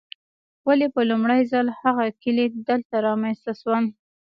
ولې 0.67 0.87
په 0.95 1.01
لومړي 1.09 1.41
ځل 1.51 1.67
هغه 1.81 2.05
کلي 2.23 2.45
دلته 2.69 2.95
رامنځته 3.07 3.51
شول. 3.61 3.83